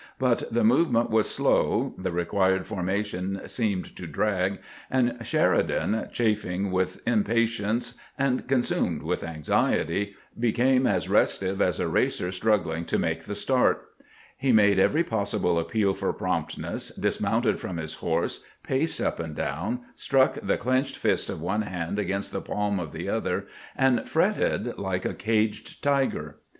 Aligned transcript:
But 0.17 0.51
the 0.51 0.63
movement 0.63 1.11
was 1.11 1.29
slow, 1.29 1.93
the 1.95 2.11
re 2.11 2.25
quired 2.25 2.65
formation 2.65 3.39
seemed 3.45 3.95
to 3.97 4.07
drag, 4.07 4.57
and 4.89 5.15
Sheridan, 5.23 6.07
chafing 6.11 6.71
with 6.71 6.99
impatience 7.07 7.93
and 8.17 8.47
consumed 8.47 9.03
with 9.03 9.23
anxiety, 9.23 10.15
became 10.39 10.87
as 10.87 11.07
restive 11.07 11.61
as 11.61 11.79
a 11.79 11.87
racer 11.87 12.31
struggling 12.31 12.83
to 12.85 12.97
make 12.97 13.25
the 13.25 13.35
start. 13.35 13.89
He 14.35 14.51
made 14.51 14.79
every 14.79 15.03
possible 15.03 15.59
appeal 15.59 15.93
for 15.93 16.11
promptness, 16.13 16.89
dismounted 16.95 17.59
from 17.59 17.77
his 17.77 17.93
horse, 17.93 18.43
paced 18.63 18.99
up 18.99 19.19
and 19.19 19.35
down, 19.35 19.81
struck 19.93 20.33
the 20.41 20.57
clenched 20.57 20.97
fist 20.97 21.29
of 21.29 21.39
one 21.41 21.61
hand 21.61 21.99
against 21.99 22.31
the 22.31 22.41
palm 22.41 22.79
of 22.79 22.91
the 22.91 23.07
other, 23.07 23.45
and 23.77 24.09
fretted 24.09 24.79
like 24.79 25.05
a 25.05 25.13
caged 25.13 25.83
tiger. 25.83 26.37